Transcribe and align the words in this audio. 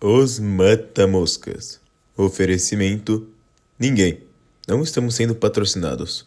Os 0.00 0.38
Mata-Moscas. 0.38 1.80
Oferecimento: 2.16 3.26
Ninguém. 3.76 4.20
Não 4.64 4.80
estamos 4.80 5.16
sendo 5.16 5.34
patrocinados. 5.34 6.24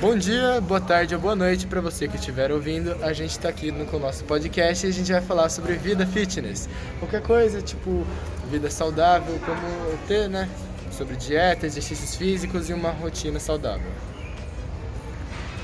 Bom 0.00 0.16
dia, 0.16 0.60
boa 0.60 0.80
tarde 0.80 1.12
ou 1.16 1.20
boa 1.20 1.34
noite 1.34 1.66
para 1.66 1.80
você 1.80 2.06
que 2.06 2.14
estiver 2.14 2.52
ouvindo. 2.52 2.92
A 3.02 3.12
gente 3.12 3.32
está 3.32 3.48
aqui 3.48 3.72
no, 3.72 3.86
com 3.86 3.96
o 3.96 3.98
nosso 4.00 4.22
podcast 4.22 4.86
e 4.86 4.88
a 4.90 4.92
gente 4.92 5.10
vai 5.10 5.20
falar 5.20 5.48
sobre 5.48 5.74
vida 5.74 6.06
fitness. 6.06 6.68
Qualquer 7.00 7.22
coisa, 7.22 7.60
tipo 7.60 8.06
vida 8.48 8.70
saudável, 8.70 9.36
como 9.40 9.98
ter, 10.06 10.28
né? 10.28 10.48
Sobre 10.92 11.16
dieta, 11.16 11.66
exercícios 11.66 12.14
físicos 12.14 12.70
e 12.70 12.72
uma 12.72 12.92
rotina 12.92 13.40
saudável. 13.40 13.90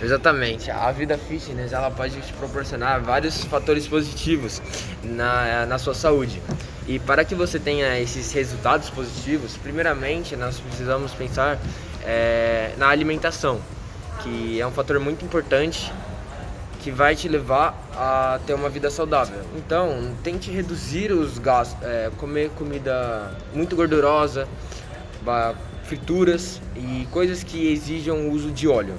Exatamente. 0.03 0.73
A 0.73 0.91
vida 0.91 1.17
fitness 1.17 1.73
ela 1.73 1.89
pode 1.89 2.21
te 2.21 2.33
proporcionar 2.33 3.01
vários 3.01 3.45
fatores 3.45 3.87
positivos 3.87 4.61
na, 5.05 5.67
na 5.67 5.79
sua 5.79 5.95
saúde. 5.95 6.43
E 6.89 6.99
para 7.01 7.25
que 7.25 7.35
você 7.35 7.59
tenha 7.59 7.99
esses 7.99 8.33
resultados 8.33 8.89
positivos, 8.91 9.57
primeiramente 9.57 10.37
nós 10.37 10.61
precisamos 10.61 11.13
pensar 11.13 11.59
é, 12.05 12.73
na 12.79 12.89
alimentação, 12.89 13.61
que 14.23 14.61
é 14.61 14.67
um 14.67 14.71
fator 14.71 15.01
muito 15.01 15.25
importante 15.25 15.93
que 16.81 16.93
vai 16.93 17.17
te 17.17 17.29
levar 17.29 17.77
a 17.97 18.39
ter 18.47 18.55
uma 18.55 18.69
vida 18.69 18.89
saudável. 18.91 19.41
Então, 19.57 20.15
tente 20.23 20.51
reduzir 20.53 21.11
os 21.11 21.39
gastos, 21.39 21.83
é, 21.83 22.11
comer 22.17 22.51
comida 22.51 23.33
muito 23.53 23.75
gordurosa, 23.75 24.47
frituras 25.83 26.61
e 26.77 27.09
coisas 27.11 27.43
que 27.43 27.73
exijam 27.73 28.29
o 28.29 28.31
uso 28.31 28.53
de 28.53 28.69
óleo 28.69 28.95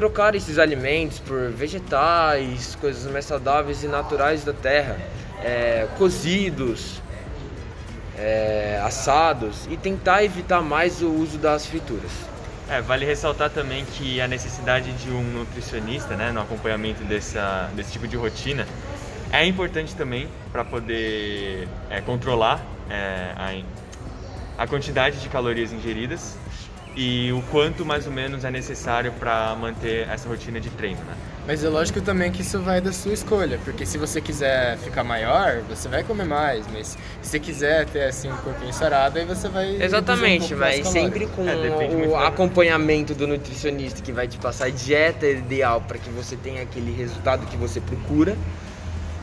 trocar 0.00 0.34
esses 0.34 0.58
alimentos 0.58 1.18
por 1.18 1.50
vegetais, 1.50 2.74
coisas 2.80 3.10
mais 3.12 3.26
saudáveis 3.26 3.84
e 3.84 3.86
naturais 3.86 4.42
da 4.42 4.52
terra, 4.54 4.96
é, 5.42 5.88
cozidos, 5.98 7.00
é, 8.16 8.80
assados 8.84 9.66
e 9.70 9.76
tentar 9.76 10.22
evitar 10.24 10.60
mais 10.60 11.02
o 11.02 11.08
uso 11.08 11.38
das 11.38 11.66
frituras. 11.66 12.10
É, 12.68 12.80
vale 12.80 13.04
ressaltar 13.04 13.50
também 13.50 13.84
que 13.84 14.20
a 14.20 14.28
necessidade 14.28 14.92
de 14.92 15.10
um 15.10 15.22
nutricionista 15.22 16.14
né, 16.14 16.30
no 16.30 16.40
acompanhamento 16.40 17.02
dessa, 17.04 17.68
desse 17.74 17.92
tipo 17.92 18.06
de 18.06 18.16
rotina 18.16 18.66
é 19.32 19.44
importante 19.44 19.94
também 19.96 20.28
para 20.52 20.64
poder 20.64 21.66
é, 21.88 22.00
controlar 22.00 22.64
é, 22.88 23.32
a, 23.36 24.62
a 24.62 24.66
quantidade 24.66 25.20
de 25.20 25.28
calorias 25.28 25.72
ingeridas 25.72 26.36
e 26.96 27.32
o 27.32 27.42
quanto 27.50 27.84
mais 27.84 28.06
ou 28.06 28.12
menos 28.12 28.44
é 28.44 28.50
necessário 28.50 29.12
para 29.12 29.54
manter 29.56 30.08
essa 30.08 30.28
rotina 30.28 30.60
de 30.60 30.70
treino, 30.70 31.00
né? 31.04 31.14
Mas 31.46 31.64
é 31.64 31.68
lógico 31.68 32.00
também 32.00 32.30
que 32.30 32.42
isso 32.42 32.60
vai 32.60 32.80
da 32.80 32.92
sua 32.92 33.12
escolha, 33.12 33.58
porque 33.64 33.86
se 33.86 33.96
você 33.96 34.20
quiser 34.20 34.76
ficar 34.78 35.02
maior, 35.02 35.62
você 35.68 35.88
vai 35.88 36.04
comer 36.04 36.24
mais, 36.26 36.64
mas 36.72 36.98
se 37.22 37.30
você 37.30 37.40
quiser 37.40 37.86
ter 37.86 38.04
assim 38.04 38.30
um 38.30 38.36
corpinho 38.36 38.72
sarado, 38.72 39.18
aí 39.18 39.24
você 39.24 39.48
vai 39.48 39.82
Exatamente, 39.82 40.54
um 40.54 40.58
mas 40.58 40.86
sempre 40.86 41.26
com 41.26 41.48
é, 41.48 42.06
o 42.06 42.16
acompanhamento 42.16 43.14
do 43.14 43.26
nutricionista 43.26 44.02
que 44.02 44.12
vai 44.12 44.28
te 44.28 44.38
passar 44.38 44.66
a 44.66 44.70
dieta 44.70 45.26
ideal 45.26 45.80
para 45.80 45.98
que 45.98 46.10
você 46.10 46.36
tenha 46.36 46.62
aquele 46.62 46.92
resultado 46.92 47.46
que 47.46 47.56
você 47.56 47.80
procura. 47.80 48.36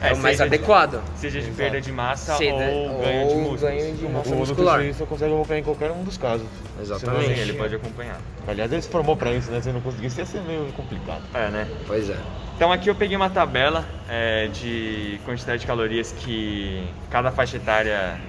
É, 0.02 0.10
é 0.10 0.14
o 0.14 0.18
mais 0.18 0.40
adequado. 0.40 1.02
De, 1.14 1.20
seja 1.20 1.42
de 1.42 1.52
perda 1.52 1.82
de 1.82 1.92
massa 1.92 2.38
ou, 2.38 2.94
ou 2.94 3.02
ganho 3.02 3.28
de 3.28 3.36
músculo. 3.36 3.58
Ganho 3.58 3.96
de 3.96 4.08
massa 4.08 4.30
o 4.30 4.38
muscular. 4.38 4.82
O 4.82 5.08
consegue 5.08 5.34
acompanhar 5.34 5.60
em 5.60 5.64
qualquer 5.64 5.92
um 5.92 6.04
dos 6.04 6.18
casos. 6.18 6.48
Exatamente. 6.80 7.36
Sim, 7.36 7.42
ele 7.42 7.54
pode 7.54 7.76
acompanhar. 7.76 8.20
Aliás, 8.48 8.72
ele 8.72 8.82
se 8.82 8.90
formou 8.90 9.18
para 9.18 9.34
isso, 9.34 9.52
né? 9.52 9.62
Se 9.62 9.72
não 9.72 9.82
conseguisse, 9.82 10.20
ia 10.20 10.26
ser 10.26 10.42
meio 10.42 10.72
complicado. 10.74 11.24
É, 11.34 11.50
né? 11.50 11.68
Pois 11.88 12.10
é. 12.10 12.18
Então 12.56 12.72
aqui 12.72 12.90
eu 12.90 12.96
peguei 12.96 13.16
uma 13.16 13.30
tabela 13.30 13.86
é, 14.10 14.48
de 14.48 15.20
quantidade 15.26 15.62
de 15.62 15.68
calorias 15.68 16.12
que 16.12 16.88
cada 17.10 17.32
faixa 17.32 17.58
etária 17.58 18.20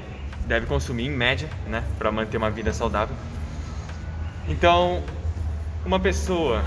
deve 0.46 0.66
consumir 0.66 1.06
em 1.06 1.10
média, 1.10 1.48
né? 1.66 1.84
Para 1.98 2.10
manter 2.10 2.36
uma 2.36 2.50
vida 2.50 2.72
saudável. 2.72 3.14
Então, 4.48 5.02
uma 5.84 6.00
pessoa 6.00 6.62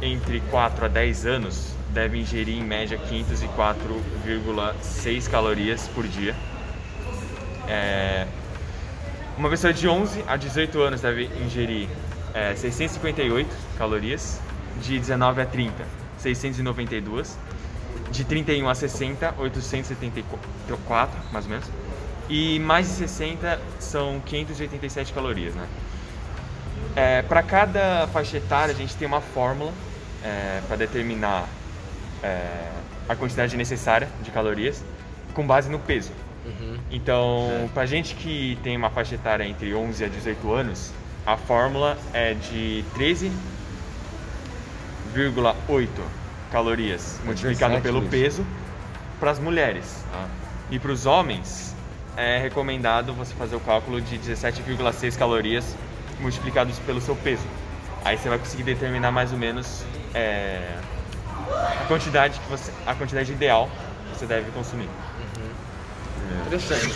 entre 0.00 0.40
4 0.50 0.84
a 0.84 0.88
10 0.88 1.26
anos 1.26 1.75
deve 1.96 2.18
ingerir 2.18 2.58
em 2.58 2.62
média 2.62 2.98
504,6 2.98 5.30
calorias 5.30 5.88
por 5.88 6.06
dia. 6.06 6.36
É, 7.66 8.26
uma 9.38 9.48
pessoa 9.48 9.72
de 9.72 9.88
11 9.88 10.22
a 10.28 10.36
18 10.36 10.78
anos 10.82 11.00
deve 11.00 11.24
ingerir 11.42 11.88
é, 12.34 12.54
658 12.54 13.48
calorias, 13.78 14.38
de 14.82 14.98
19 14.98 15.40
a 15.40 15.46
30, 15.46 15.72
692, 16.18 17.38
de 18.10 18.24
31 18.24 18.68
a 18.68 18.74
60, 18.74 19.34
874, 19.38 21.18
mais 21.32 21.46
ou 21.46 21.50
menos, 21.50 21.66
e 22.28 22.58
mais 22.58 22.88
de 22.88 22.92
60 22.92 23.58
são 23.80 24.20
587 24.20 25.14
calorias, 25.14 25.54
né? 25.54 25.66
É, 26.94 27.22
para 27.22 27.42
cada 27.42 28.06
faixa 28.08 28.36
etária 28.36 28.74
a 28.74 28.76
gente 28.76 28.94
tem 28.96 29.08
uma 29.08 29.22
fórmula 29.22 29.72
é, 30.22 30.60
para 30.68 30.76
determinar 30.76 31.48
é, 32.22 32.70
a 33.08 33.14
quantidade 33.14 33.56
necessária 33.56 34.08
de 34.22 34.30
calorias 34.30 34.84
com 35.34 35.46
base 35.46 35.70
no 35.70 35.78
peso. 35.78 36.10
Uhum. 36.44 36.78
Então, 36.90 37.48
é. 37.64 37.68
pra 37.74 37.86
gente 37.86 38.14
que 38.14 38.58
tem 38.62 38.76
uma 38.76 38.90
faixa 38.90 39.14
etária 39.14 39.44
entre 39.44 39.74
11 39.74 40.04
a 40.04 40.08
18 40.08 40.52
anos, 40.52 40.92
a 41.26 41.36
fórmula 41.36 41.98
é 42.12 42.34
de 42.34 42.84
13,8 42.96 45.88
calorias 46.52 47.18
multiplicado 47.24 47.80
pelo 47.80 48.02
peso 48.02 48.46
para 49.18 49.32
as 49.32 49.38
mulheres. 49.38 50.04
Ah. 50.12 50.26
E 50.70 50.78
para 50.78 50.92
os 50.92 51.06
homens, 51.06 51.74
é 52.16 52.38
recomendado 52.38 53.12
você 53.12 53.34
fazer 53.34 53.56
o 53.56 53.60
cálculo 53.60 54.00
de 54.00 54.18
17,6 54.18 55.18
calorias 55.18 55.76
multiplicados 56.20 56.78
pelo 56.80 57.00
seu 57.00 57.16
peso. 57.16 57.44
Aí 58.04 58.16
você 58.16 58.28
vai 58.28 58.38
conseguir 58.38 58.62
determinar 58.62 59.10
mais 59.10 59.32
ou 59.32 59.38
menos 59.38 59.84
é, 60.14 60.78
a 61.52 61.84
quantidade 61.86 62.38
que 62.40 62.48
você, 62.48 62.72
a 62.86 62.94
quantidade 62.94 63.32
ideal 63.32 63.68
que 64.12 64.18
você 64.18 64.26
deve 64.26 64.50
consumir. 64.50 64.88
Uhum. 64.88 66.46
Interessante. 66.46 66.94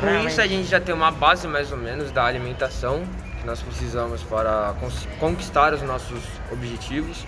Com 0.00 0.26
isso 0.26 0.40
a 0.40 0.46
gente 0.46 0.68
já 0.68 0.80
tem 0.80 0.94
uma 0.94 1.10
base 1.10 1.46
mais 1.46 1.70
ou 1.70 1.78
menos 1.78 2.10
da 2.10 2.24
alimentação 2.24 3.02
que 3.40 3.46
nós 3.46 3.60
precisamos 3.60 4.22
para 4.22 4.74
conquistar 5.18 5.72
os 5.72 5.82
nossos 5.82 6.22
objetivos 6.50 7.24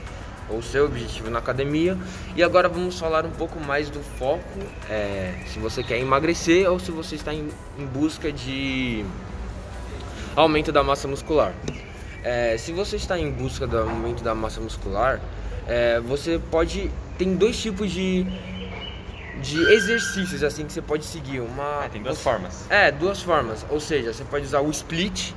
ou 0.49 0.63
seu 0.63 0.87
objetivo 0.87 1.31
na 1.31 1.39
academia. 1.39 1.97
E 2.37 2.43
agora 2.43 2.69
vamos 2.69 2.99
falar 2.99 3.25
um 3.25 3.31
pouco 3.31 3.59
mais 3.61 3.89
do 3.89 4.01
foco, 4.01 4.61
é, 4.91 5.35
se 5.47 5.59
você 5.59 5.83
quer 5.83 5.99
emagrecer 5.99 6.71
ou 6.71 6.79
se 6.79 6.91
você 6.91 7.15
está 7.15 7.33
em, 7.33 7.49
em 7.79 7.87
busca 7.87 8.33
de 8.33 9.05
aumento 10.37 10.71
da 10.73 10.83
massa 10.83 11.09
muscular. 11.09 11.53
É, 12.23 12.57
se 12.59 12.73
você 12.73 12.97
está 12.97 13.19
em 13.19 13.31
busca 13.31 13.67
do 13.67 13.79
aumento 13.79 14.23
da 14.23 14.35
massa 14.35 14.61
muscular, 14.61 15.21
é, 15.67 16.01
você 16.01 16.41
pode. 16.51 16.91
Tem 17.17 17.35
dois 17.35 17.61
tipos 17.61 17.91
de, 17.91 18.27
de 19.41 19.61
exercícios 19.73 20.43
assim 20.43 20.65
que 20.65 20.73
você 20.73 20.83
pode 20.83 21.05
seguir. 21.05 21.41
Uma, 21.41 21.85
é, 21.85 21.89
tem 21.89 22.03
duas 22.03 22.21
formas. 22.21 22.67
É, 22.71 22.91
duas 22.91 23.23
formas. 23.23 23.65
Ou 23.71 23.81
seja, 23.81 24.13
você 24.13 24.25
pode 24.25 24.45
usar 24.45 24.61
o 24.61 24.71
split, 24.71 25.33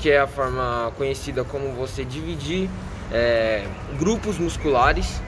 que 0.00 0.10
é 0.10 0.20
a 0.20 0.26
forma 0.26 0.92
conhecida 0.96 1.44
como 1.44 1.72
você 1.72 2.04
dividir 2.04 2.68
é, 3.12 3.66
grupos 3.98 4.38
musculares 4.38 5.20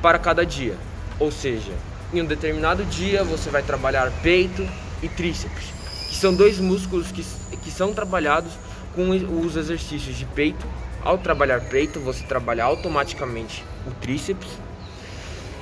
para 0.00 0.18
cada 0.18 0.44
dia. 0.46 0.76
Ou 1.18 1.30
seja, 1.30 1.72
em 2.12 2.20
um 2.20 2.24
determinado 2.24 2.84
dia 2.84 3.24
você 3.24 3.50
vai 3.50 3.62
trabalhar 3.62 4.10
peito 4.22 4.66
e 5.02 5.08
tríceps, 5.08 5.64
que 6.08 6.14
são 6.14 6.34
dois 6.34 6.58
músculos 6.58 7.10
que, 7.10 7.24
que 7.56 7.70
são 7.70 7.92
trabalhados 7.92 8.52
com 8.94 9.08
os 9.10 9.56
exercícios 9.56 10.16
de 10.16 10.24
peito 10.26 10.66
ao 11.04 11.18
trabalhar 11.18 11.60
peito, 11.60 12.00
você 12.00 12.24
trabalha 12.24 12.64
automaticamente 12.64 13.64
o 13.86 13.90
tríceps. 13.92 14.48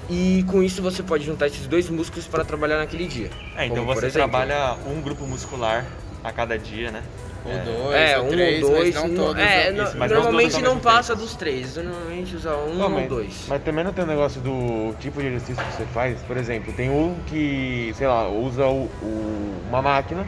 E 0.08 0.44
com 0.48 0.62
isso 0.62 0.82
você 0.82 1.02
pode 1.02 1.24
juntar 1.24 1.46
esses 1.46 1.66
dois 1.66 1.88
músculos 1.88 2.26
para 2.26 2.44
trabalhar 2.44 2.78
naquele 2.78 3.06
dia. 3.06 3.30
É, 3.56 3.66
então 3.66 3.84
como, 3.84 3.94
você 3.94 4.06
exemplo, 4.06 4.28
trabalha 4.28 4.76
um 4.86 5.00
grupo 5.00 5.24
muscular 5.24 5.86
a 6.24 6.32
cada 6.32 6.58
dia, 6.58 6.90
né? 6.90 7.02
Ou 7.44 7.52
é. 7.52 7.58
dois, 7.58 7.94
é, 7.94 8.18
ou 8.18 8.26
um 8.26 8.28
três, 8.28 8.62
ou 8.62 8.70
dois, 8.70 8.94
mas 8.94 9.02
não 9.04 9.14
todos. 9.16 9.42
É, 9.42 9.72
isso, 9.72 9.96
mas 9.96 10.10
normalmente 10.10 10.62
não, 10.62 10.74
não 10.74 10.80
passa 10.80 11.16
dos 11.16 11.34
três. 11.36 11.76
Normalmente 11.76 12.36
usa 12.36 12.54
um 12.56 12.74
não, 12.74 13.00
ou 13.00 13.08
dois. 13.08 13.46
Mas 13.48 13.62
também 13.62 13.84
não 13.84 13.92
tem 13.92 14.04
um 14.04 14.08
negócio 14.08 14.40
do 14.40 14.94
tipo 15.00 15.20
de 15.20 15.28
exercício 15.28 15.64
que 15.64 15.72
você 15.72 15.86
faz. 15.86 16.20
Por 16.22 16.36
exemplo, 16.36 16.72
tem 16.74 16.90
um 16.90 17.16
que, 17.26 17.94
sei 17.96 18.08
lá, 18.08 18.28
usa 18.28 18.66
o, 18.66 18.90
o, 19.00 19.62
uma 19.68 19.80
máquina 19.80 20.26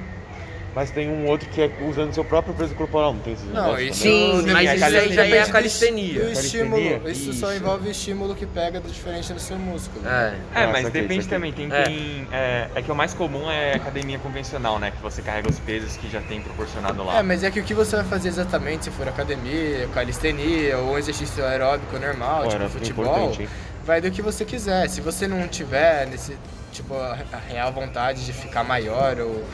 mas 0.74 0.90
tem 0.90 1.08
um 1.10 1.26
outro 1.28 1.48
que 1.50 1.60
é 1.60 1.70
usando 1.86 2.14
seu 2.14 2.24
próprio 2.24 2.54
peso 2.54 2.74
corporal, 2.74 3.12
não 3.12 3.20
tem 3.20 3.34
esses 3.34 3.46
Não, 3.46 3.78
isso, 3.78 4.02
sim, 4.02 4.42
mas 4.50 4.74
isso 4.74 4.84
aí 4.84 5.12
já 5.12 5.26
é 5.26 5.42
a 5.42 5.46
calistenia. 5.48 6.24
Do 6.24 6.32
estímulo, 6.32 7.10
isso, 7.10 7.30
isso, 7.30 7.32
só 7.34 7.52
envolve 7.52 7.88
o 7.88 7.90
estímulo 7.90 8.34
que 8.34 8.46
pega 8.46 8.80
do 8.80 8.88
diferente 8.88 9.32
do 9.32 9.40
seu 9.40 9.58
músculo. 9.58 10.06
É, 10.06 10.34
é 10.54 10.66
mas 10.66 10.90
depende 10.90 11.28
também, 11.28 11.52
tem 11.52 11.70
é. 11.70 11.82
quem... 11.84 12.28
É, 12.32 12.68
é, 12.74 12.82
que 12.82 12.90
o 12.90 12.94
mais 12.94 13.12
comum 13.12 13.50
é 13.50 13.74
academia 13.74 14.18
convencional, 14.18 14.78
né? 14.78 14.90
Que 14.90 15.02
você 15.02 15.20
carrega 15.20 15.50
os 15.50 15.58
pesos 15.58 15.96
que 15.96 16.10
já 16.10 16.20
tem 16.22 16.40
proporcionado 16.40 17.04
lá. 17.04 17.18
É, 17.18 17.22
mas 17.22 17.44
é 17.44 17.50
que 17.50 17.60
o 17.60 17.64
que 17.64 17.74
você 17.74 17.96
vai 17.96 18.04
fazer 18.04 18.28
exatamente, 18.28 18.84
se 18.84 18.90
for 18.90 19.06
academia, 19.06 19.88
calistenia 19.92 20.78
ou 20.78 20.92
um 20.94 20.98
exercício 20.98 21.44
aeróbico 21.44 21.98
normal, 21.98 22.44
Pô, 22.44 22.48
tipo 22.48 22.68
futebol, 22.70 23.32
vai 23.84 24.00
do 24.00 24.10
que 24.10 24.22
você 24.22 24.44
quiser. 24.44 24.88
Se 24.88 25.00
você 25.00 25.28
não 25.28 25.46
tiver 25.48 26.06
nesse 26.06 26.36
tipo, 26.72 26.94
a, 26.94 27.18
a 27.32 27.36
real 27.36 27.70
vontade 27.72 28.24
de 28.24 28.32
ficar 28.32 28.64
maior 28.64 29.20
ou 29.20 29.44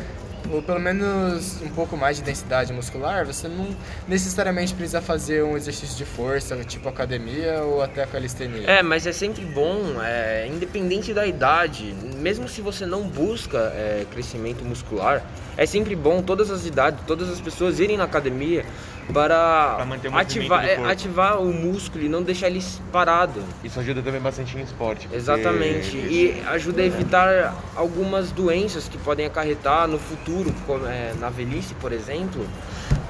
ou 0.51 0.63
pelo 0.63 0.81
menos 0.81 1.61
um 1.63 1.69
pouco 1.69 1.97
mais 1.97 2.17
de 2.17 2.23
densidade 2.23 2.73
muscular, 2.73 3.27
você 3.27 3.49
não 3.49 3.69
necessariamente 4.07 4.75
precisa 4.75 5.01
fazer 5.01 5.43
um 5.43 5.57
exercício 5.57 5.97
de 5.97 6.05
força, 6.05 6.57
tipo 6.65 6.89
academia 6.89 7.63
ou 7.63 7.83
até 7.83 8.07
calistenia. 8.07 8.69
É, 8.69 8.83
mas 8.83 9.07
é 9.07 9.13
sempre 9.13 9.45
bom, 9.45 10.01
é, 10.03 10.47
independente 10.47 11.13
da 11.13 11.27
idade, 11.27 11.95
mesmo 12.17 12.49
se 12.49 12.61
você 12.61 12.87
não 12.87 13.03
busca 13.03 13.73
é, 13.75 14.05
crescimento 14.11 14.65
muscular, 14.65 15.23
é 15.57 15.67
sempre 15.67 15.95
bom 15.97 16.23
todas 16.23 16.51
as 16.51 16.67
idades, 16.67 17.01
todas 17.07 17.29
as 17.29 17.41
pessoas 17.41 17.81
irem 17.81 17.97
na 17.97 18.05
academia 18.05 18.65
para 19.13 19.79
o 20.13 20.17
ativar, 20.17 20.63
do 20.63 20.69
é, 20.69 20.91
ativar 20.91 21.43
o 21.43 21.53
músculo 21.53 22.05
e 22.05 22.09
não 22.09 22.23
deixar 22.23 22.49
ele 22.49 22.63
parado. 22.93 23.43
Isso 23.65 23.81
ajuda 23.81 24.03
também 24.03 24.21
bastante 24.21 24.57
em 24.57 24.63
esporte. 24.63 25.09
Exatamente. 25.13 25.97
E 25.97 26.43
ajuda 26.49 26.83
a 26.83 26.85
evitar 26.85 27.55
algumas 27.75 28.31
doenças 28.31 28.89
que 28.89 28.99
podem 28.99 29.27
acarretar 29.27 29.89
no 29.89 29.99
futuro, 29.99 30.55
como 30.67 30.87
é, 30.87 31.15
na 31.19 31.31
velhice, 31.31 31.75
por 31.75 31.93
exemplo. 31.93 32.47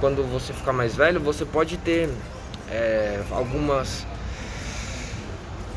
Quando 0.00 0.22
você 0.30 0.52
ficar 0.52 0.72
mais 0.72 0.94
velho, 0.94 1.20
você 1.20 1.44
pode 1.44 1.76
ter 1.78 2.08
é, 2.70 3.20
algumas, 3.30 4.06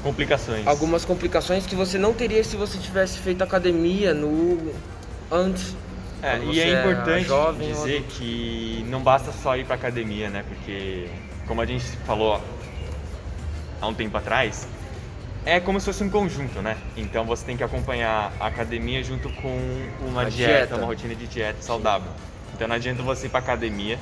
Complicações. 0.04 0.68
algumas 0.68 1.06
complicações 1.06 1.66
que 1.66 1.76
você 1.76 1.98
não 1.98 2.14
teria 2.14 2.44
se 2.44 2.56
você 2.56 2.78
tivesse 2.78 3.20
feito 3.20 3.44
academia 3.44 4.14
no 4.14 4.72
antes. 5.32 5.76
É, 6.22 6.38
e 6.44 6.60
é 6.60 6.70
é 6.70 6.80
importante 6.80 7.28
jovem 7.28 7.68
ou 7.70 7.74
dizer 7.74 7.98
adulto. 7.98 8.16
que 8.16 8.86
não 8.90 9.02
basta 9.02 9.32
só 9.32 9.56
ir 9.58 9.66
pra 9.66 9.76
academia, 9.76 10.30
né? 10.30 10.44
Porque, 10.48 11.08
como 11.48 11.62
a 11.62 11.66
gente 11.66 11.84
falou 12.06 12.42
há 13.82 13.88
um 13.88 13.94
tempo 13.94 14.16
atrás, 14.18 14.68
é 15.46 15.60
como 15.60 15.80
se 15.80 15.88
fosse 15.88 16.04
um 16.04 16.10
conjunto, 16.10 16.62
né? 16.62 16.78
Então 16.96 17.26
você 17.26 17.44
tem 17.46 17.58
que 17.58 17.64
acompanhar 17.64 18.32
a 18.40 18.48
academia 18.48 19.04
junto 19.04 19.30
com 19.30 19.60
uma 20.06 20.22
A 20.22 20.26
dieta, 20.30 20.52
dieta. 20.54 20.76
uma 20.78 20.86
rotina 20.86 21.16
de 21.16 21.26
dieta 21.26 21.62
saudável. 21.62 22.12
Então 22.54 22.68
não 22.68 22.76
adianta 22.76 23.02
você 23.02 23.26
ir 23.26 23.30
pra 23.30 23.40
academia 23.40 23.98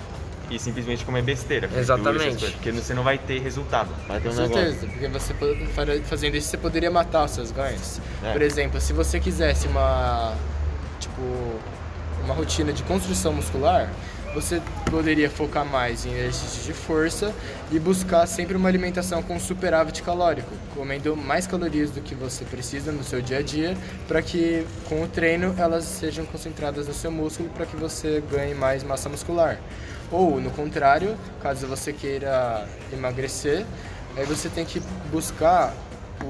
e 0.51 0.60
simplesmente 0.60 1.06
comer 1.06 1.21
besteira, 1.21 1.69
Exatamente. 1.77 2.24
coisas, 2.24 2.50
porque 2.51 2.71
você 2.71 2.94
não 2.94 3.04
vai 3.04 3.18
ter 3.18 3.39
resultado. 3.39 3.89
Vai 4.07 4.19
ter 4.19 4.30
Com 4.30 4.36
um 4.36 4.38
negócio. 4.42 4.63
certeza, 4.66 4.88
porque 4.88 5.07
você 5.07 5.33
fazendo 6.04 6.36
isso 6.36 6.50
você 6.50 6.57
poderia 6.57 6.92
matar 6.92 7.24
os 7.24 7.31
seus 7.31 7.51
ganhos. 7.51 8.01
É. 8.24 8.33
Por 8.33 8.42
exemplo, 8.42 8.81
se 8.81 8.92
você 8.92 9.19
quisesse 9.19 9.68
uma 9.68 10.36
tipo 11.00 11.21
uma 12.30 12.36
rotina 12.36 12.72
de 12.72 12.84
construção 12.84 13.34
muscular, 13.34 13.90
você 14.36 14.62
poderia 14.92 15.31
focar 15.31 15.66
mais 15.66 16.06
em 16.06 16.12
exercícios 16.12 16.64
de 16.64 16.74
força 16.74 17.34
e 17.72 17.80
buscar 17.80 18.28
sempre 18.28 18.56
uma 18.56 18.70
alimentação 18.70 19.24
com 19.24 19.40
superávit 19.40 20.04
calórico, 20.04 20.54
comendo 20.76 21.18
mais 21.18 21.48
calorias 21.48 21.90
do 21.90 22.02
que 22.02 22.14
você 22.14 22.46
precisa 22.46 22.92
no 22.92 23.04
seu 23.04 23.20
dia 23.20 23.40
a 23.40 23.42
dia, 23.42 23.76
para 24.08 24.22
que 24.22 24.64
com 24.88 25.02
o 25.02 25.08
treino 25.08 25.56
elas 25.58 25.86
sejam 25.86 26.24
concentradas 26.26 26.88
no 26.88 26.94
seu 26.94 27.10
músculo 27.10 27.50
para 27.50 27.66
que 27.66 27.76
você 27.76 28.24
ganhe 28.31 28.54
mais 28.54 28.84
massa 28.84 29.10
muscular. 29.10 29.58
Ou, 30.12 30.40
no 30.40 30.52
contrário, 30.52 31.18
caso 31.42 31.66
você 31.66 31.92
queira 31.92 32.68
emagrecer, 32.94 33.66
aí 34.16 34.26
você 34.26 34.50
tem 34.50 34.66
que 34.66 34.80
buscar 35.12 35.74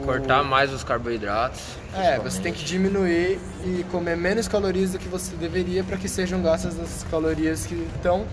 Cortar 0.05 0.43
mais 0.43 0.71
os 0.71 0.83
carboidratos. 0.83 1.61
É, 1.93 2.19
você 2.19 2.41
tem 2.41 2.53
que 2.53 2.63
diminuir 2.63 3.39
e 3.65 3.85
comer 3.91 4.15
menos 4.15 4.47
calorias 4.47 4.91
do 4.91 4.99
que 4.99 5.07
você 5.07 5.35
deveria 5.35 5.83
para 5.83 5.97
que 5.97 6.07
sejam 6.07 6.41
gastas 6.41 6.79
as 6.79 7.03
calorias 7.09 7.65
que 7.65 7.75
estão 7.95 8.25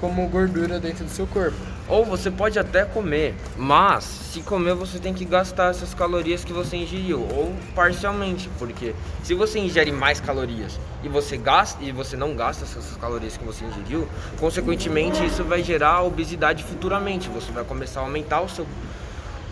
como 0.00 0.28
gordura 0.28 0.78
dentro 0.78 1.04
do 1.04 1.10
seu 1.10 1.26
corpo. 1.26 1.56
Ou 1.88 2.04
você 2.04 2.30
pode 2.30 2.58
até 2.58 2.84
comer, 2.84 3.34
mas 3.56 4.04
se 4.04 4.40
comer 4.40 4.74
você 4.74 4.98
tem 4.98 5.14
que 5.14 5.24
gastar 5.24 5.70
essas 5.70 5.94
calorias 5.94 6.44
que 6.44 6.52
você 6.52 6.76
ingeriu, 6.76 7.20
ou 7.20 7.54
parcialmente, 7.74 8.50
porque 8.58 8.94
se 9.22 9.34
você 9.34 9.58
ingere 9.58 9.92
mais 9.92 10.20
calorias 10.20 10.78
e 11.02 11.08
você 11.08 11.36
gasta 11.36 11.82
e 11.82 11.92
você 11.92 12.16
não 12.16 12.34
gasta 12.34 12.64
essas 12.64 12.96
calorias 12.96 13.36
que 13.36 13.44
você 13.44 13.64
ingeriu, 13.64 14.08
consequentemente 14.38 15.24
isso 15.24 15.44
vai 15.44 15.62
gerar 15.62 16.02
obesidade 16.02 16.64
futuramente. 16.64 17.28
Você 17.28 17.52
vai 17.52 17.64
começar 17.64 18.00
a 18.00 18.04
aumentar 18.04 18.40
o 18.40 18.48
seu 18.48 18.66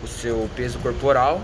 o 0.03 0.07
seu 0.07 0.49
peso 0.55 0.79
corporal 0.79 1.41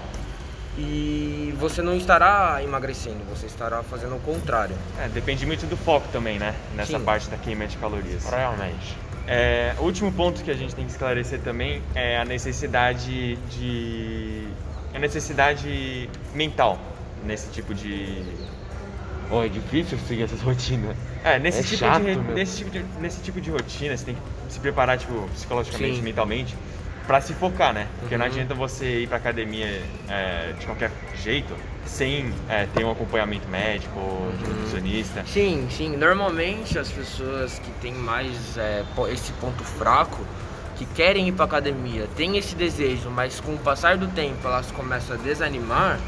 e 0.78 1.54
você 1.60 1.82
não 1.82 1.96
estará 1.96 2.60
emagrecendo, 2.64 3.20
você 3.30 3.46
estará 3.46 3.84
fazendo 3.84 4.16
o 4.16 4.20
contrário. 4.20 4.76
É, 5.00 5.08
depende 5.10 5.46
muito 5.46 5.66
do 5.66 5.76
foco 5.76 6.08
também, 6.12 6.40
né? 6.40 6.56
Nessa 6.76 6.98
Sim. 6.98 7.04
parte 7.06 7.30
da 7.30 7.38
queima 7.38 7.68
de 7.68 7.78
calorias. 7.78 8.30
Realmente. 8.30 8.98
É, 9.28 9.76
o 9.78 9.84
último 9.84 10.12
ponto 10.12 10.44
que 10.44 10.50
a 10.50 10.56
gente 10.56 10.74
tem 10.74 10.86
que 10.86 10.92
esclarecer 10.92 11.40
também 11.42 11.82
é 11.94 12.18
a 12.18 12.26
necessidade 12.26 13.36
de. 13.36 14.48
a 14.94 15.00
necessidade 15.00 16.10
mental 16.34 16.80
nesse 17.24 17.50
tipo 17.52 17.74
de. 17.74 18.24
Oh, 19.32 19.44
é 19.44 19.48
difícil 19.50 20.00
seguir 20.08 20.24
essas 20.24 20.42
rotinas. 20.42 20.96
É, 21.24 21.38
nesse, 21.38 21.60
É 21.60 21.64
tipo, 21.64 21.78
chato, 21.78 22.04
de, 22.04 22.16
nesse, 22.16 22.58
tipo 22.58 22.72
de, 22.72 22.84
nesse 23.00 23.22
tipo 23.22 23.42
de 23.42 23.52
rotina, 23.52 23.96
você 23.96 24.06
tem 24.06 24.16
que 24.16 24.22
se 24.54 24.60
preparar 24.60 24.98
tipo, 24.98 25.30
psicologicamente, 25.36 25.98
Sim. 25.98 26.02
mentalmente, 26.02 26.56
pra 27.10 27.20
se 27.22 27.34
focar, 27.34 27.74
né? 27.74 27.88
Porque 28.00 28.16
não 28.16 28.24
Uhum. 28.28 28.32
adianta 28.32 28.54
você 28.54 29.00
ir 29.00 29.08
pra 29.08 29.18
academia 29.18 29.82
é, 30.08 30.54
de 30.60 30.64
qualquer 30.64 30.92
jeito, 31.24 31.56
sem 31.84 32.32
é, 32.48 32.68
ter 32.72 32.84
um 32.86 32.92
acompanhamento 32.92 33.48
médico, 33.48 34.00
Uhum. 34.00 34.32
de 34.38 34.44
um 34.46 34.48
nutricionista. 34.54 35.24
Sim, 35.26 35.68
sim. 35.72 35.98
Normalmente 35.98 36.78
as 36.78 36.92
pessoas 36.92 37.58
que 37.58 37.72
têm 37.82 37.94
mais 37.96 38.56
é, 38.60 38.84
esse 39.12 39.32
ponto 39.42 39.64
fraco, 39.64 40.20
que 40.78 40.86
querem 40.86 41.28
ir 41.28 41.32
para 41.32 41.46
academia, 41.46 42.08
têm 42.16 42.38
esse 42.38 42.54
desejo, 42.54 43.10
mas 43.10 43.40
com 43.40 43.56
o 43.56 43.58
passar 43.58 43.98
do 43.98 44.08
tempo 44.10 44.48
elas 44.48 44.70
começam 44.70 45.16
a 45.16 45.20
desanimar, 45.20 46.00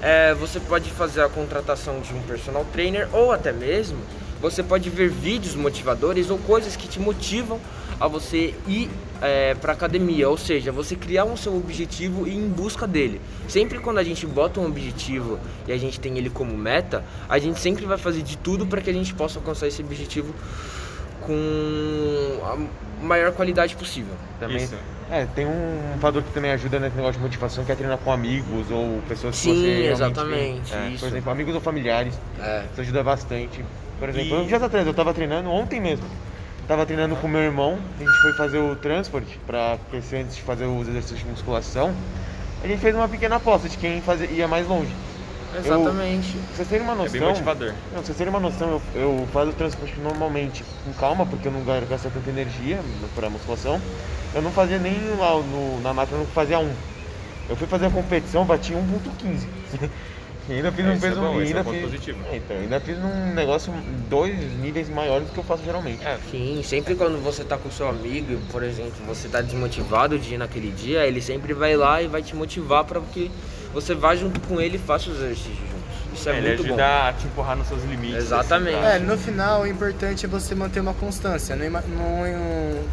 é, 0.00 0.32
você 0.34 0.60
pode 0.60 0.88
fazer 0.92 1.22
a 1.22 1.28
contratação 1.28 1.98
de 2.00 2.14
um 2.14 2.22
personal 2.22 2.64
trainer 2.72 3.08
ou 3.12 3.32
até 3.32 3.52
mesmo 3.52 3.98
você 4.40 4.62
pode 4.62 4.88
ver 4.90 5.08
vídeos 5.08 5.56
motivadores 5.56 6.30
ou 6.30 6.38
coisas 6.38 6.76
que 6.76 6.86
te 6.86 7.00
motivam 7.00 7.58
a 8.00 8.06
você 8.08 8.54
ir 8.68 8.90
para 9.60 9.72
academia, 9.72 10.28
ou 10.28 10.36
seja, 10.36 10.70
você 10.70 10.94
criar 10.94 11.24
um 11.24 11.36
seu 11.36 11.56
objetivo 11.56 12.26
e 12.26 12.30
ir 12.32 12.36
em 12.36 12.48
busca 12.48 12.86
dele. 12.86 13.20
Sempre 13.48 13.78
quando 13.78 13.98
a 13.98 14.04
gente 14.04 14.26
bota 14.26 14.60
um 14.60 14.66
objetivo 14.66 15.38
e 15.66 15.72
a 15.72 15.78
gente 15.78 15.98
tem 15.98 16.18
ele 16.18 16.28
como 16.28 16.56
meta, 16.56 17.02
a 17.28 17.38
gente 17.38 17.58
sempre 17.58 17.86
vai 17.86 17.96
fazer 17.96 18.22
de 18.22 18.36
tudo 18.36 18.66
para 18.66 18.80
que 18.82 18.90
a 18.90 18.92
gente 18.92 19.14
possa 19.14 19.38
alcançar 19.38 19.66
esse 19.66 19.82
objetivo 19.82 20.34
com 21.26 22.40
a 22.44 23.04
maior 23.04 23.32
qualidade 23.32 23.74
possível. 23.76 24.14
Também, 24.38 24.64
Isso. 24.64 24.74
É, 25.10 25.24
tem 25.36 25.46
um 25.46 25.98
fator 26.00 26.20
que 26.22 26.32
também 26.32 26.50
ajuda 26.50 26.80
nesse 26.80 26.96
negócio 26.96 27.14
de 27.14 27.20
motivação, 27.24 27.64
que 27.64 27.70
é 27.70 27.74
treinar 27.76 27.98
com 27.98 28.10
amigos 28.12 28.70
ou 28.70 29.00
pessoas 29.08 29.36
que 29.36 29.42
Sim, 29.42 29.54
você 29.54 29.86
exatamente. 29.92 30.74
É, 30.74 30.88
isso. 30.88 31.00
Por 31.00 31.08
exemplo, 31.08 31.30
amigos 31.30 31.54
ou 31.54 31.60
familiares. 31.60 32.12
É. 32.40 32.64
Isso 32.72 32.80
ajuda 32.80 33.02
bastante. 33.04 33.64
Por 34.00 34.08
exemplo, 34.08 34.36
E- 34.36 34.40
um 34.40 34.46
dias 34.46 34.62
atrás 34.62 34.84
eu 34.86 34.92
tava 34.92 35.14
treinando, 35.14 35.48
ontem 35.48 35.80
mesmo. 35.80 36.04
Tava 36.66 36.84
treinando 36.84 37.14
com 37.16 37.28
meu 37.28 37.40
irmão, 37.42 37.78
a 37.96 38.02
gente 38.02 38.20
foi 38.22 38.32
fazer 38.32 38.58
o 38.58 38.74
transport 38.74 39.24
pra 39.46 39.74
aquecer 39.74 40.24
antes 40.24 40.34
de 40.36 40.42
fazer 40.42 40.64
os 40.64 40.88
exercícios 40.88 41.20
de 41.20 41.26
musculação. 41.26 41.94
A 42.62 42.66
gente 42.66 42.80
fez 42.80 42.94
uma 42.94 43.08
pequena 43.08 43.36
aposta 43.36 43.68
de 43.68 43.76
quem 43.76 44.00
fazer, 44.02 44.30
ia 44.32 44.48
mais 44.48 44.66
longe. 44.66 44.90
Exatamente. 45.56 46.32
Pra 46.32 46.56
vocês 46.56 46.68
terem 46.68 46.84
uma 46.84 46.94
É 46.94 46.96
noção. 46.96 47.12
bem 47.20 47.28
motivador. 47.28 47.72
Não, 47.94 48.02
vocês 48.02 48.18
terem 48.18 48.30
uma 48.32 48.40
noção, 48.40 48.80
eu, 48.94 49.00
eu 49.00 49.28
faço 49.32 49.50
o 49.50 49.52
transporte 49.52 49.94
normalmente 50.00 50.64
com 50.84 50.92
calma, 50.94 51.24
porque 51.24 51.46
eu 51.46 51.52
não 51.52 51.62
gastar 51.64 52.10
tanta 52.10 52.28
energia 52.28 52.80
pra 53.14 53.30
musculação. 53.30 53.80
Eu 54.34 54.42
não 54.42 54.50
fazia 54.50 54.78
nem 54.78 54.96
lá 55.18 55.34
no, 55.36 55.80
na 55.82 55.94
máquina, 55.94 56.18
eu 56.18 56.24
não 56.24 56.30
fazia 56.32 56.58
um. 56.58 56.72
Eu 57.48 57.54
fui 57.54 57.68
fazer 57.68 57.86
a 57.86 57.90
competição, 57.90 58.44
bati 58.44 58.72
1.15. 58.72 59.88
e 60.48 60.52
ainda 60.52 60.70
fiz 60.72 60.84
É, 60.84 60.88
um 60.88 60.92
é 60.92 60.96
peso 60.98 61.20
bom, 61.20 61.26
é 61.26 61.60
um 61.60 61.64
fiz, 61.64 61.82
positivo. 61.82 62.18
É, 62.30 62.36
então, 62.36 62.56
ainda 62.56 62.80
fiz 62.80 62.96
um 62.98 63.34
negócio 63.34 63.72
dois 64.08 64.34
níveis 64.60 64.88
maiores 64.88 65.26
do 65.26 65.32
que 65.32 65.38
eu 65.38 65.44
faço 65.44 65.64
geralmente. 65.64 66.04
É, 66.06 66.18
Sim, 66.30 66.62
sempre 66.64 66.94
quando 66.94 67.22
você 67.22 67.42
tá 67.44 67.56
com 67.58 67.70
seu 67.70 67.88
amigo, 67.88 68.38
por 68.52 68.62
exemplo, 68.62 68.92
você 69.06 69.28
tá 69.28 69.40
desmotivado 69.40 70.18
de 70.18 70.34
ir 70.34 70.38
naquele 70.38 70.70
dia, 70.70 71.06
ele 71.06 71.20
sempre 71.20 71.52
vai 71.52 71.76
lá 71.76 72.00
e 72.02 72.06
vai 72.06 72.22
te 72.22 72.34
motivar 72.36 72.84
para 72.84 73.00
que 73.00 73.30
você 73.74 73.94
vá 73.94 74.14
junto 74.14 74.40
com 74.40 74.60
ele 74.60 74.76
e 74.76 74.78
faça 74.78 75.10
os 75.10 75.16
exercícios 75.16 75.56
juntos. 75.56 75.76
Isso 76.20 76.28
é 76.30 76.38
ele 76.38 76.48
muito 76.48 76.62
ajuda 76.64 76.76
bom. 76.82 77.08
a 77.08 77.12
te 77.12 77.26
empurrar 77.26 77.56
nos 77.56 77.66
seus 77.68 77.82
limites. 77.84 78.16
Exatamente. 78.16 78.74
assim, 78.76 78.86
É, 78.86 78.98
pra- 78.98 78.98
no 79.00 79.18
final 79.18 79.62
o 79.62 79.66
importante 79.66 80.24
é 80.24 80.28
você 80.28 80.54
manter 80.54 80.80
uma 80.80 80.94
constância. 80.94 81.54
Não, 81.54 81.68
não, 81.70 82.84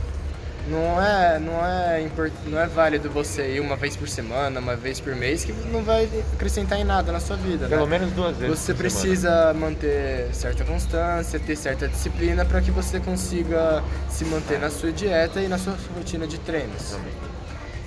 não 0.67 1.01
é, 1.01 1.39
não 1.39 1.65
é, 1.65 2.09
não 2.45 2.59
é 2.59 2.67
válido 2.67 3.09
você 3.09 3.55
ir 3.55 3.59
uma 3.59 3.75
vez 3.75 3.97
por 3.97 4.07
semana, 4.07 4.59
uma 4.59 4.75
vez 4.75 4.99
por 4.99 5.15
mês, 5.15 5.43
que 5.43 5.51
não 5.51 5.83
vai 5.83 6.09
acrescentar 6.33 6.79
em 6.79 6.83
nada 6.83 7.11
na 7.11 7.19
sua 7.19 7.35
vida. 7.35 7.67
Pelo 7.67 7.85
né? 7.85 7.99
menos 7.99 8.13
duas 8.13 8.37
vezes. 8.37 8.59
Você 8.59 8.73
por 8.73 8.89
semana. 8.89 9.07
precisa 9.07 9.53
manter 9.53 10.33
certa 10.33 10.63
constância, 10.63 11.39
ter 11.39 11.55
certa 11.55 11.87
disciplina 11.87 12.45
para 12.45 12.61
que 12.61 12.71
você 12.71 12.99
consiga 12.99 13.83
se 14.09 14.23
manter 14.25 14.59
na 14.59 14.69
sua 14.69 14.91
dieta 14.91 15.41
e 15.41 15.47
na 15.47 15.57
sua 15.57 15.75
rotina 15.95 16.25
de 16.25 16.39
treinos. 16.39 16.95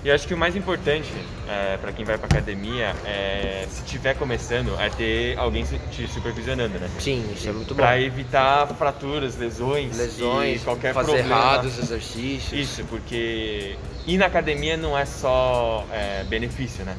E 0.06 0.10
acho 0.12 0.24
que 0.28 0.34
o 0.34 0.38
mais 0.38 0.54
importante 0.54 1.10
é, 1.48 1.76
para 1.78 1.90
quem 1.90 2.04
vai 2.04 2.16
pra 2.16 2.26
academia 2.28 2.94
é, 3.04 3.66
se 3.68 3.82
tiver 3.82 4.14
começando, 4.14 4.72
é 4.80 4.88
ter 4.88 5.36
alguém 5.36 5.64
te 5.90 6.06
supervisionando, 6.06 6.78
né? 6.78 6.88
Sim, 7.00 7.28
isso 7.34 7.48
é 7.48 7.52
muito 7.52 7.74
bom. 7.74 7.82
Pra 7.82 8.00
evitar 8.00 8.68
fraturas, 8.68 9.36
lesões, 9.36 9.98
Lesões, 9.98 10.62
e 10.62 10.64
qualquer 10.64 10.94
fazer 10.94 11.10
problema. 11.10 11.34
errados 11.34 11.76
exercícios. 11.76 12.52
Isso, 12.52 12.84
porque 12.84 13.74
ir 14.06 14.16
na 14.16 14.26
academia 14.26 14.76
não 14.76 14.96
é 14.96 15.04
só 15.04 15.84
é, 15.92 16.22
benefício, 16.22 16.84
né? 16.84 16.94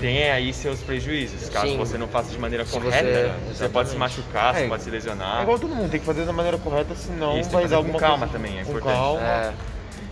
tem 0.00 0.28
aí 0.32 0.52
seus 0.52 0.80
prejuízos. 0.80 1.48
Caso 1.50 1.68
Sim. 1.68 1.76
você 1.78 1.96
não 1.96 2.08
faça 2.08 2.32
de 2.32 2.38
maneira 2.38 2.64
Se 2.66 2.72
correta, 2.72 3.36
você- 3.46 3.54
você, 3.54 3.68
pode 3.68 3.90
se 3.90 3.96
machucar, 3.96 4.56
É, 4.56 4.62
você 4.62 4.68
pode 4.68 4.82
se 4.82 4.90
lesionar. 4.90 5.38
É 5.38 5.42
igual 5.44 5.56
todo 5.60 5.72
mundo, 5.72 5.88
tem 5.88 6.00
que 6.00 6.06
fazer 6.06 6.24
da 6.24 6.32
maneira 6.32 6.58
correta, 6.58 6.96
senão 6.96 7.38
Isso, 7.38 7.50
vai 7.50 7.62
dar 7.62 7.68
com 7.70 7.74
alguma 7.76 7.98
calma 8.00 8.26
coisa- 8.26 8.32
também, 8.32 8.58
é 8.58 8.64
com 8.64 8.70
importante. 8.72 8.92
calma. 8.96 9.54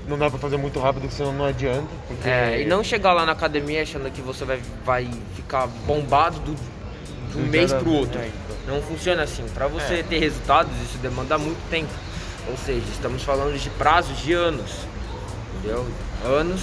Não 0.08 0.18
dá 0.18 0.28
pra 0.28 0.38
fazer 0.38 0.56
muito 0.56 0.80
rápido, 0.80 1.10
senão 1.10 1.32
não 1.32 1.44
adianta. 1.44 1.86
Porque... 2.08 2.28
É, 2.28 2.62
e 2.62 2.66
não 2.66 2.82
chegar 2.82 3.12
lá 3.12 3.24
na 3.24 3.32
academia 3.32 3.82
achando 3.82 4.10
que 4.10 4.20
você 4.20 4.44
vai, 4.44 4.60
vai 4.84 5.08
ficar 5.36 5.66
bombado 5.86 6.38
do, 6.40 6.54
de 6.54 7.38
um 7.38 7.42
Do 7.44 7.48
mês 7.50 7.70
da- 7.70 7.78
pro 7.78 7.92
outro. 7.92 8.18
é, 8.20 8.26
então. 8.28 8.56
Não 8.74 8.82
funciona 8.82 9.22
assim. 9.22 9.44
Pra 9.54 9.66
você 9.68 10.00
É. 10.00 10.02
ter 10.02 10.18
resultados, 10.18 10.72
isso 10.82 10.98
demanda 10.98 11.38
muito 11.38 11.58
tempo. 11.70 11.90
Ou 12.48 12.56
seja, 12.56 12.82
estamos 12.92 13.22
falando 13.22 13.56
de 13.56 13.70
prazos 13.70 14.18
de 14.18 14.32
anos. 14.32 14.70
Entendeu? 15.58 15.86
Anos. 16.24 16.60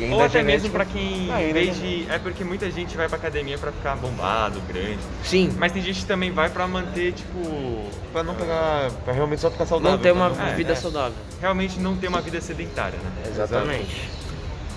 E 0.00 0.04
ainda 0.04 0.16
Ou 0.16 0.22
até 0.22 0.42
mesmo 0.42 0.70
pra 0.70 0.86
quem, 0.86 1.30
Ah, 1.30 1.42
em 1.42 1.52
vez 1.52 1.76
de. 1.78 2.06
É 2.10 2.18
porque 2.18 2.42
muita 2.42 2.70
gente 2.70 2.96
vai 2.96 3.06
pra 3.06 3.18
academia 3.18 3.58
pra 3.58 3.70
ficar 3.70 3.96
bombado, 3.96 4.58
grande. 4.62 4.98
Sim. 5.22 5.54
Mas 5.58 5.72
tem 5.72 5.82
gente 5.82 6.00
que 6.00 6.06
também 6.06 6.30
vai 6.32 6.48
pra 6.48 6.66
manter, 6.66 7.12
tipo. 7.12 7.84
Pra 8.10 8.22
não 8.22 8.34
pegar. 8.34 8.90
Pra 9.04 9.12
realmente 9.12 9.40
só 9.42 9.50
ficar 9.50 9.66
saudável. 9.66 9.92
Não 9.98 10.02
ter 10.02 10.12
uma 10.12 10.28
É, 10.48 10.54
vida 10.54 10.72
é. 10.72 10.76
saudável. 10.76 11.12
Realmente 11.38 11.78
não 11.78 11.94
ter 11.96 12.08
uma 12.08 12.22
vida 12.22 12.40
sedentária, 12.40 12.98
né? 12.98 13.30
Exatamente. 13.30 14.08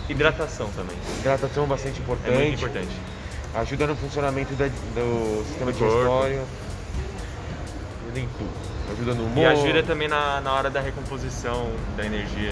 Hidratação 0.09 0.69
também. 0.75 0.97
Hidratação 1.19 1.65
bastante 1.65 1.99
É 1.99 2.03
importante. 2.03 2.35
muito 2.35 2.55
importante. 2.55 2.91
Ajuda 3.55 3.87
no 3.87 3.95
funcionamento 3.95 4.53
da- 4.55 4.67
do 4.67 5.43
sistema 5.47 5.71
digestório. 5.71 6.41
Ajuda 8.03 8.19
em 8.19 8.27
tudo. 8.37 8.72
Ajuda 8.93 9.13
no 9.13 9.25
humor. 9.25 9.37
E 9.43 9.45
ajuda 9.45 9.83
também 9.83 10.07
na, 10.07 10.41
na 10.41 10.53
hora 10.53 10.69
da 10.69 10.79
recomposição 10.79 11.69
da 11.97 12.05
energia. 12.05 12.51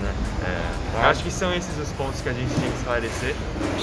Né? 0.00 0.14
É, 0.44 0.98
eu 1.02 1.08
acho 1.08 1.22
que 1.22 1.30
são 1.30 1.52
esses 1.54 1.76
os 1.78 1.88
pontos 1.92 2.20
que 2.20 2.28
a 2.28 2.32
gente 2.32 2.52
tinha 2.54 2.70
que 2.70 2.76
esclarecer 2.78 3.34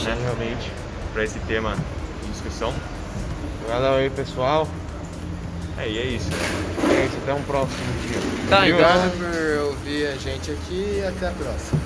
né? 0.03 0.17
realmente. 0.24 0.72
para 1.13 1.24
esse 1.24 1.39
tema 1.39 1.75
em 2.27 2.31
discussão. 2.31 2.74
Valeu 3.67 3.93
aí, 3.96 4.10
pessoal. 4.10 4.67
É, 5.77 5.88
e 5.88 5.98
é 5.98 6.03
isso. 6.05 6.29
É 6.91 7.05
isso, 7.05 7.17
até 7.24 7.34
um 7.34 7.41
próximo 7.43 7.77
dia. 8.01 8.19
Tá, 8.50 8.62
Viu? 8.62 8.75
então- 8.75 8.89
Obrigado 8.89 9.17
por 9.17 9.65
ouvir 9.67 10.08
a 10.08 10.15
gente 10.17 10.51
aqui 10.51 11.00
e 11.00 11.05
até 11.08 11.27
a 11.27 11.31
próxima. 11.31 11.79